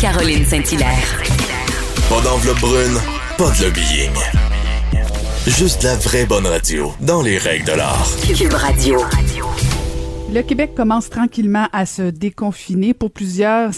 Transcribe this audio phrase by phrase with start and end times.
[0.00, 1.22] Marie-Caroline Saint-Hilaire.
[2.08, 3.00] Pas d'enveloppe brune,
[3.36, 4.12] pas de lobbying.
[5.46, 8.08] Juste la vraie bonne radio, dans les règles de l'art.
[8.36, 9.00] Cube Radio.
[10.30, 12.92] Le Québec commence tranquillement à se déconfiner.
[12.92, 13.70] Pour plusieurs,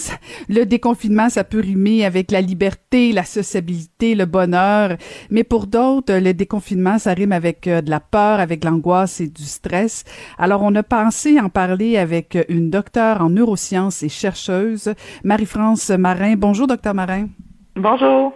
[0.49, 4.97] le déconfinement, ça peut rimer avec la liberté, la sociabilité, le bonheur.
[5.29, 9.29] Mais pour d'autres, le déconfinement, ça rime avec euh, de la peur, avec l'angoisse et
[9.29, 10.03] du stress.
[10.37, 14.93] Alors, on a pensé en parler avec une docteure en neurosciences et chercheuse,
[15.23, 16.35] Marie-France Marin.
[16.35, 17.27] Bonjour, docteur Marin.
[17.77, 18.33] Bonjour.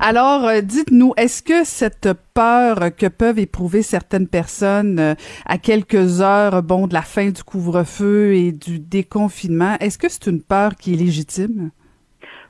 [0.00, 5.14] Alors, euh, dites-nous, est-ce que cette peur que peuvent éprouver certaines personnes euh,
[5.46, 10.26] à quelques heures, bon, de la fin du couvre-feu et du déconfinement, est-ce que c'est
[10.26, 11.70] une peur qui est légitime?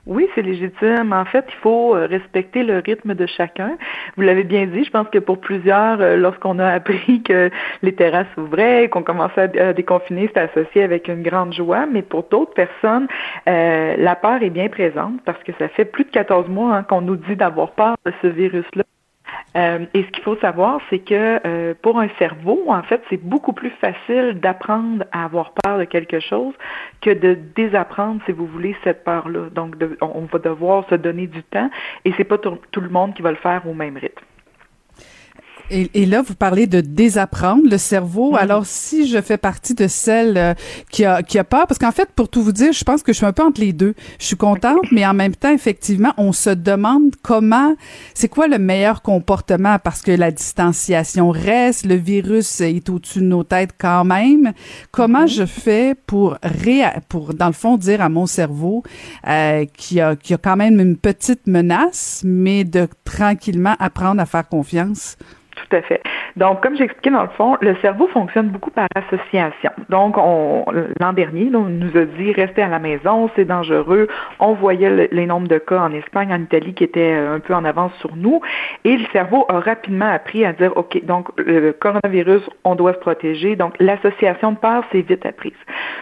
[0.07, 1.15] Oui, c'est légitime.
[1.15, 3.79] En fait, il faut euh, respecter le rythme de chacun.
[4.17, 7.51] Vous l'avez bien dit, je pense que pour plusieurs, euh, lorsqu'on a appris que
[7.81, 11.87] les terrasses ouvraient, qu'on commençait à déconfiner, c'était associé avec une grande joie.
[11.87, 13.09] Mais pour d'autres personnes,
[13.49, 16.83] euh, la peur est bien présente parce que ça fait plus de 14 mois hein,
[16.83, 18.85] qu'on nous dit d'avoir peur de ce virus-là.
[19.57, 23.23] Euh, et ce qu'il faut savoir, c'est que euh, pour un cerveau, en fait, c'est
[23.23, 26.55] beaucoup plus facile d'apprendre à avoir peur de quelque chose
[27.01, 29.51] que de désapprendre, si vous voulez, cette peur-là.
[29.55, 31.71] Donc, on va devoir se donner du temps
[32.05, 34.25] et c'est pas tout le monde qui va le faire au même rythme.
[35.71, 38.33] Et, et, là, vous parlez de désapprendre le cerveau.
[38.33, 38.39] Mm-hmm.
[38.39, 40.55] Alors, si je fais partie de celle euh,
[40.91, 43.13] qui, a, qui a peur, parce qu'en fait, pour tout vous dire, je pense que
[43.13, 43.95] je suis un peu entre les deux.
[44.19, 47.75] Je suis contente, mais en même temps, effectivement, on se demande comment,
[48.13, 53.27] c'est quoi le meilleur comportement, parce que la distanciation reste, le virus est au-dessus de
[53.27, 54.53] nos têtes quand même.
[54.91, 55.35] Comment mm-hmm.
[55.35, 58.83] je fais pour, ré, pour, dans le fond, dire à mon cerveau
[59.27, 63.77] euh, qu'il y, a, qu'il y a quand même une petite menace, mais de tranquillement
[63.79, 65.17] apprendre à faire confiance?
[65.57, 66.03] Tout à fait.
[66.37, 69.71] Donc, comme j'expliquais dans le fond, le cerveau fonctionne beaucoup par association.
[69.89, 70.65] Donc, on,
[71.01, 74.09] l'an dernier, on nous a dit restez à la maison, c'est dangereux.
[74.41, 77.55] On voyait les nombres de cas en Espagne, en Italie qui étaient euh, un peu
[77.55, 78.41] en avance sur nous.
[78.85, 82.99] Et le cerveau a rapidement appris à dire OK, donc le coronavirus, on doit se
[82.99, 83.55] protéger.
[83.55, 85.53] Donc, l'association de peur, c'est vite apprise.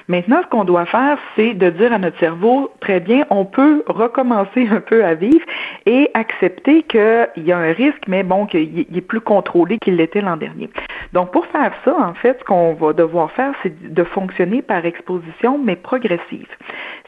[0.09, 3.83] Maintenant, ce qu'on doit faire, c'est de dire à notre cerveau très bien, on peut
[3.87, 5.45] recommencer un peu à vivre
[5.87, 10.21] et accepter qu'il y a un risque, mais bon, qu'il est plus contrôlé qu'il l'était
[10.21, 10.71] l'an dernier.
[11.13, 14.85] Donc, pour faire ça, en fait, ce qu'on va devoir faire, c'est de fonctionner par
[14.87, 16.47] exposition, mais progressive.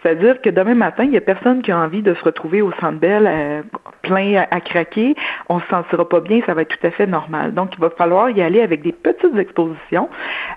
[0.03, 2.73] C'est-à-dire que demain matin, il n'y a personne qui a envie de se retrouver au
[2.73, 3.63] centre belle euh,
[4.03, 5.15] plein à, craquer.
[5.49, 7.55] On se sentira pas bien, ça va être tout à fait normal.
[7.55, 10.09] Donc, il va falloir y aller avec des petites expositions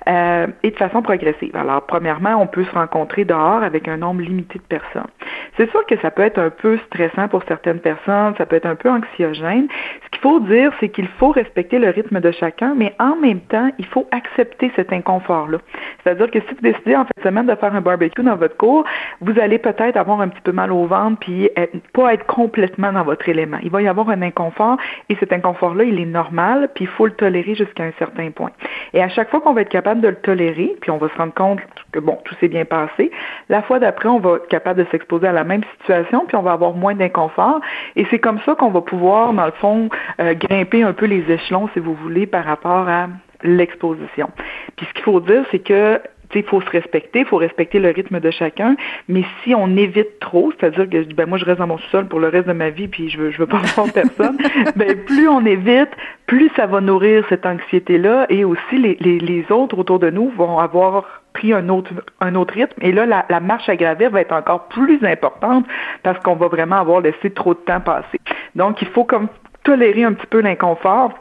[0.09, 1.55] euh, et de façon progressive.
[1.55, 5.11] Alors, premièrement, on peut se rencontrer dehors avec un nombre limité de personnes.
[5.55, 8.65] C'est sûr que ça peut être un peu stressant pour certaines personnes, ça peut être
[8.65, 9.67] un peu anxiogène.
[10.05, 13.39] Ce qu'il faut dire, c'est qu'il faut respecter le rythme de chacun, mais en même
[13.41, 15.59] temps, il faut accepter cet inconfort-là.
[16.03, 18.57] C'est-à-dire que si vous décidez en fin de semaine de faire un barbecue dans votre
[18.57, 18.85] cour,
[19.21, 21.49] vous allez peut-être avoir un petit peu mal au ventre puis
[21.93, 23.57] pas être complètement dans votre élément.
[23.63, 24.77] Il va y avoir un inconfort
[25.09, 28.51] et cet inconfort-là, il est normal, puis il faut le tolérer jusqu'à un certain point.
[28.93, 31.15] Et à chaque fois qu'on va être capable de le tolérer, puis on va se
[31.15, 31.59] rendre compte
[31.91, 33.11] que bon, tout s'est bien passé,
[33.49, 36.41] la fois d'après, on va être capable de s'exposer à la même situation, puis on
[36.41, 37.61] va avoir moins d'inconfort.
[37.95, 39.89] Et c'est comme ça qu'on va pouvoir, dans le fond,
[40.19, 43.07] euh, grimper un peu les échelons, si vous voulez, par rapport à
[43.43, 44.29] l'exposition.
[44.75, 46.01] Puis ce qu'il faut dire, c'est que
[46.35, 48.75] il faut se respecter, il faut respecter le rythme de chacun,
[49.07, 52.19] mais si on évite trop, c'est-à-dire que ben moi je reste dans mon sous-sol pour
[52.19, 54.38] le reste de ma vie puis je veux je veux pas voir personne,
[54.75, 55.89] ben plus on évite,
[56.25, 60.09] plus ça va nourrir cette anxiété là et aussi les, les, les autres autour de
[60.09, 62.79] nous vont avoir pris un autre un autre rythme.
[62.81, 65.65] Et là la, la marche à gravir va être encore plus importante
[66.03, 68.19] parce qu'on va vraiment avoir laissé trop de temps passer.
[68.55, 69.27] Donc il faut comme
[69.63, 71.13] tolérer un petit peu l'inconfort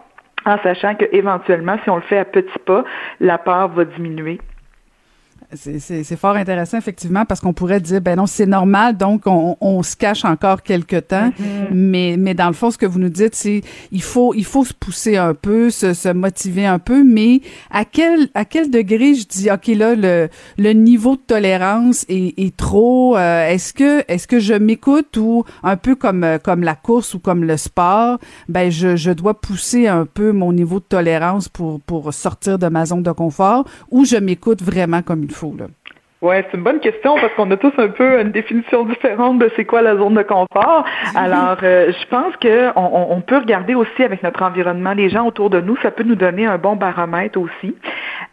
[0.44, 2.84] en sachant que éventuellement si on le fait à petits pas,
[3.21, 4.41] la peur va diminuer
[5.55, 9.83] c'est fort intéressant, effectivement, parce qu'on pourrait dire, ben non, c'est normal, donc on, on,
[9.83, 11.29] se cache encore quelque temps.
[11.29, 11.73] Mm-hmm.
[11.73, 14.65] mais, mais dans le fond, ce que vous nous dites, c'est il faut, il faut
[14.65, 19.15] se pousser un peu, se, se, motiver un peu, mais à quel, à quel degré
[19.15, 24.05] je dis, OK, là, le, le niveau de tolérance est, est trop, euh, est-ce que,
[24.09, 28.19] est-ce que je m'écoute ou un peu comme, comme la course ou comme le sport,
[28.49, 32.69] ben je, je dois pousser un peu mon niveau de tolérance pour, pour sortir de
[32.69, 35.25] ma zone de confort ou je m'écoute vraiment comme
[36.23, 39.50] Oui, c'est une bonne question parce qu'on a tous un peu une définition différente de
[39.55, 40.84] c'est quoi la zone de confort.
[41.14, 45.50] Alors, euh, je pense que on, peut regarder aussi avec notre environnement, les gens autour
[45.50, 47.76] de nous, ça peut nous donner un bon baromètre aussi.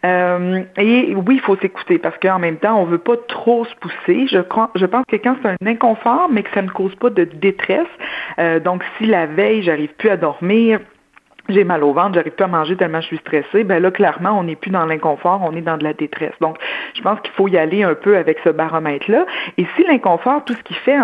[0.06, 3.74] Euh, et oui, il faut s'écouter parce qu'en même temps, on veut pas trop se
[3.76, 4.26] pousser.
[4.28, 7.10] Je crois, je pense que quand c'est un inconfort, mais que ça ne cause pas
[7.10, 7.86] de détresse,
[8.38, 10.80] euh, donc si la veille, j'arrive plus à dormir,
[11.48, 14.38] j'ai mal au ventre, j'arrive plus à manger tellement je suis stressée, ben là, clairement,
[14.38, 16.34] on n'est plus dans l'inconfort, on est dans de la détresse.
[16.40, 16.56] Donc,
[16.94, 19.26] je pense qu'il faut y aller un peu avec ce baromètre-là.
[19.58, 20.96] Et si l'inconfort, tout ce qu'il fait,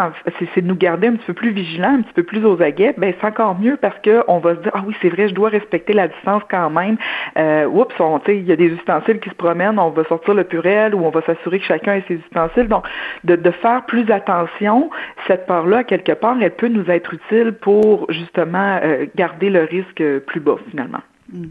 [0.54, 2.94] c'est de nous garder un petit peu plus vigilants, un petit peu plus aux aguets,
[2.96, 5.34] ben c'est encore mieux parce que on va se dire, ah oui, c'est vrai, je
[5.34, 6.96] dois respecter la distance quand même.
[7.38, 7.94] Euh, oups,
[8.28, 11.10] il y a des ustensiles qui se promènent, on va sortir le purel ou on
[11.10, 12.68] va s'assurer que chacun ait ses ustensiles.
[12.68, 12.84] Donc,
[13.24, 14.90] de, de faire plus attention,
[15.26, 20.02] cette part-là, quelque part, elle peut nous être utile pour justement euh, garder le risque
[20.26, 21.00] plus bas finalement.
[21.32, 21.48] Hmm.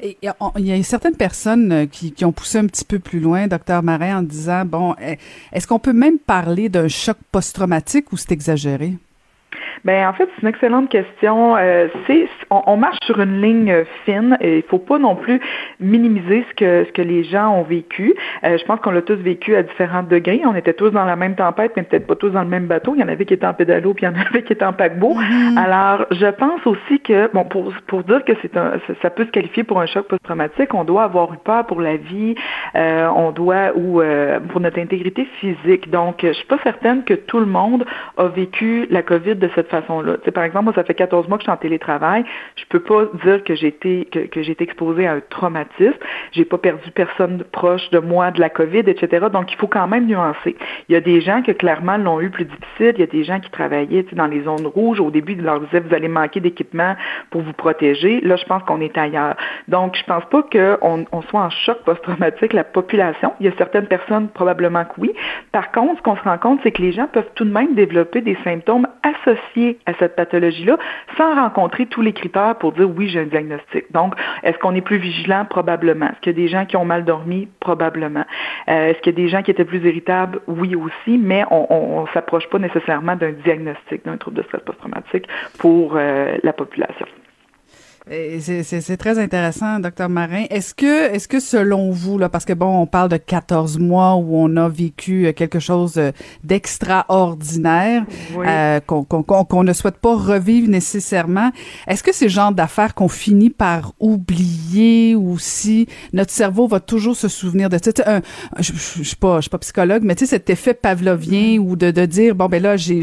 [0.00, 3.46] Et il y a certaines personnes euh, qui, ont poussé un petit peu plus loin,
[3.46, 4.94] docteur Marin, en disant bon,
[5.52, 8.94] est-ce qu'on peut même parler d'un choc post-traumatique ou c'est exagéré?
[9.84, 11.56] Ben en fait, c'est une excellente question.
[11.56, 15.40] Euh, c'est on, marche sur une ligne fine et il faut pas non plus
[15.80, 18.14] minimiser ce que ce que les gens ont vécu.
[18.44, 20.42] Euh, je pense qu'on l'a tous vécu à différents degrés.
[20.44, 22.94] On était tous dans la même tempête, mais peut-être pas tous dans le même bateau.
[22.94, 24.64] Il y en avait qui étaient en pédalo, puis il y en avait qui étaient
[24.64, 25.14] en paquebot.
[25.14, 25.58] Mm-hmm.
[25.58, 28.72] Alors, je pense aussi que bon pour pour dire que c'est un
[29.02, 31.96] ça peut se qualifier pour un choc post-traumatique, on doit avoir eu peur pour la
[31.96, 32.34] vie,
[32.76, 35.90] euh, on doit ou euh, pour notre intégrité physique.
[35.90, 37.84] Donc, je suis pas certaine que tout le monde
[38.16, 40.16] a vécu la COVID de cette façon-là.
[40.34, 42.24] par exemple, moi, ça fait 14 mois que je suis en télétravail.
[42.56, 45.94] Je peux pas dire que j'ai été que, que j'ai été exposée à un traumatisme.
[46.32, 49.26] J'ai pas perdu personne proche de moi de la COVID, etc.
[49.32, 50.56] Donc, il faut quand même nuancer.
[50.88, 52.94] Il y a des gens qui clairement l'ont eu plus difficile.
[52.94, 55.00] Il y a des gens qui travaillaient dans les zones rouges.
[55.00, 56.96] Au début, ils leur disaient vous allez manquer d'équipement
[57.30, 58.20] pour vous protéger.
[58.20, 59.36] Là, je pense qu'on est ailleurs.
[59.68, 63.32] Donc, je pense pas qu'on on soit en choc post-traumatique, la population.
[63.40, 65.12] Il y a certaines personnes, probablement que oui.
[65.52, 67.74] Par contre, ce qu'on se rend compte, c'est que les gens peuvent tout de même
[67.74, 70.76] développer des symptômes associés à cette pathologie-là
[71.16, 73.90] sans rencontrer tous les critères pour dire oui, j'ai un diagnostic.
[73.92, 75.44] Donc, est-ce qu'on est plus vigilant?
[75.48, 76.06] Probablement.
[76.06, 77.48] Est-ce qu'il y a des gens qui ont mal dormi?
[77.60, 78.24] Probablement.
[78.68, 80.40] Euh, est-ce qu'il y a des gens qui étaient plus irritables?
[80.46, 85.26] Oui aussi, mais on ne s'approche pas nécessairement d'un diagnostic d'un trouble de stress post-traumatique
[85.58, 87.06] pour euh, la population.
[88.10, 90.44] C'est très intéressant, docteur Marin.
[90.48, 94.14] Est-ce que, est-ce que selon vous, là, parce que bon, on parle de 14 mois
[94.14, 96.12] où on a vécu euh, quelque chose euh,
[96.42, 98.06] d'extraordinaire,
[98.38, 101.50] euh, qu'on ne souhaite pas revivre nécessairement,
[101.86, 106.80] est-ce que c'est le genre d'affaires qu'on finit par oublier ou si notre cerveau va
[106.80, 107.90] toujours se souvenir de ça?
[108.06, 108.22] Un,
[108.58, 111.76] je, je, suis pas, je suis pas psychologue, mais tu sais, cet effet pavlovien ou
[111.76, 113.02] de, de dire, bon, ben là, j'ai,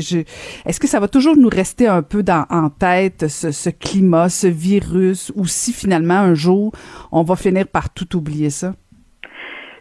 [0.65, 4.29] est-ce que ça va toujours nous rester un peu dans, en tête, ce, ce climat,
[4.29, 4.94] ce virus?
[5.35, 6.71] Ou si finalement un jour
[7.11, 8.75] on va finir par tout oublier ça?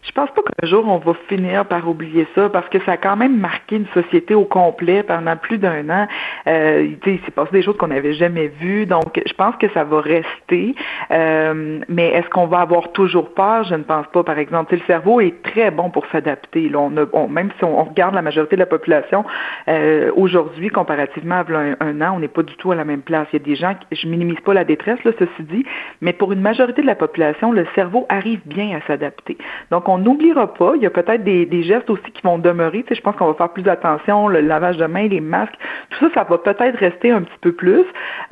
[0.06, 2.96] Je pense pas qu'un jour on va finir par oublier ça parce que ça a
[2.98, 6.06] quand même marqué une société au complet pendant plus d'un an.
[6.46, 9.84] Euh, il s'est passé des choses qu'on n'avait jamais vues, donc je pense que ça
[9.84, 10.74] va rester.
[11.10, 13.64] Euh, mais est-ce qu'on va avoir toujours peur?
[13.64, 14.22] Je ne pense pas.
[14.22, 16.70] Par exemple, le cerveau est très bon pour s'adapter.
[16.74, 19.24] On, même si on, regarde la majorité de la population
[19.68, 21.44] euh, aujourd'hui comparativement à
[21.80, 23.26] un, an, on n'est pas du tout à la même place.
[23.32, 25.64] Il y a des gens, je minimise pas la détresse là, ceci dit,
[26.00, 29.38] mais pour une majorité de la population, le cerveau arrive bien à s'adapter.
[29.70, 30.72] Donc on n'oubliera pas.
[30.76, 32.82] Il y a peut-être des, gestes aussi qui vont demeurer.
[32.82, 35.54] Tu sais, je pense qu'on va faire plus attention, le lavage de mains, les masques,
[35.90, 37.84] tout ça, ça va peut-être rester un petit peu plus,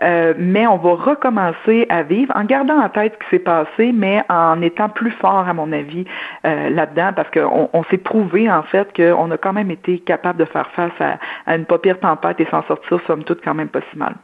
[0.03, 3.93] euh, mais on va recommencer à vivre en gardant en tête ce qui s'est passé,
[3.93, 6.05] mais en étant plus fort, à mon avis,
[6.45, 10.39] euh, là-dedans, parce qu'on on, s'est prouvé, en fait, qu'on a quand même été capable
[10.39, 13.55] de faire face à, à une pas pire tempête et s'en sortir, somme toute, quand
[13.55, 14.15] même pas si mal.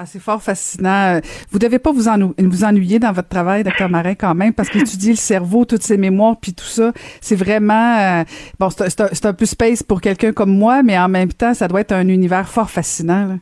[0.00, 1.18] Ah, c'est fort fascinant.
[1.50, 2.04] Vous devez pas vous,
[2.38, 5.96] vous ennuyer dans votre travail, docteur Marin, quand même, parce qu'étudier le cerveau, toutes ses
[5.96, 7.96] mémoires, puis tout ça, c'est vraiment...
[7.98, 8.22] Euh,
[8.60, 11.80] bon, c'est un, peu space pour quelqu'un comme moi, mais en même temps, ça doit
[11.80, 13.38] être un univers fort fascinant.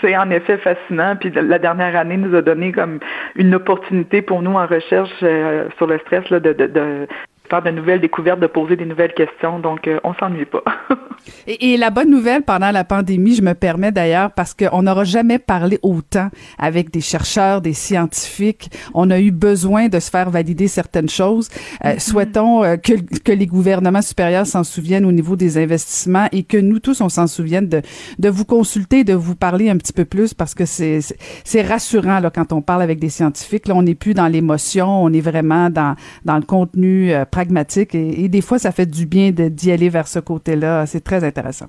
[0.00, 1.16] C'est en effet fascinant.
[1.16, 3.00] Puis la dernière année nous a donné comme
[3.34, 7.08] une opportunité pour nous en recherche euh, sur le stress là, de, de,
[7.48, 9.58] faire de nouvelles découvertes, de poser des nouvelles questions.
[9.58, 10.62] Donc, euh, on s'ennuie pas.
[11.46, 15.04] et, et, la bonne nouvelle pendant la pandémie, je me permets d'ailleurs, parce qu'on n'aura
[15.04, 16.28] jamais parlé autant
[16.58, 18.70] avec des chercheurs, des scientifiques.
[18.94, 21.48] On a eu besoin de se faire valider certaines choses.
[21.84, 22.00] Euh, mm-hmm.
[22.00, 26.56] Souhaitons euh, que, que les gouvernements supérieurs s'en souviennent au niveau des investissements et que
[26.56, 27.82] nous tous, on s'en souvienne de,
[28.18, 31.00] de vous consulter, de vous parler un petit peu plus parce que c'est
[31.44, 33.68] c'est rassurant là, quand on parle avec des scientifiques.
[33.68, 37.94] Là, on n'est plus dans l'émotion, on est vraiment dans, dans le contenu euh, pragmatique
[37.94, 40.86] et, des fois, ça fait du bien d'y aller vers ce côté-là.
[40.86, 41.66] C'est très intéressant.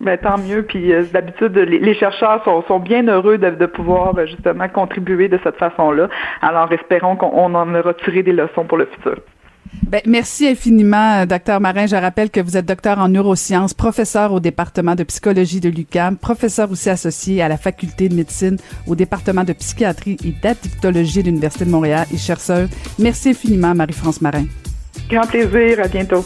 [0.00, 0.62] Ben, tant mieux.
[0.62, 5.28] Puis euh, d'habitude, les, chercheurs sont, sont, bien heureux de, de pouvoir euh, justement contribuer
[5.28, 6.08] de cette façon-là.
[6.42, 9.16] Alors espérons qu'on en aura tiré des leçons pour le futur.
[9.82, 11.86] Ben, merci infiniment, docteur Marin.
[11.86, 16.16] Je rappelle que vous êtes docteur en neurosciences, professeur au département de psychologie de l'UQAM,
[16.16, 21.26] professeur aussi associé à la faculté de médecine au département de psychiatrie et d'addictologie de
[21.26, 22.68] l'Université de Montréal et chercheur.
[22.98, 24.44] Merci infiniment, Marie-France Marin.
[25.10, 25.80] Grand plaisir.
[25.80, 26.24] À bientôt.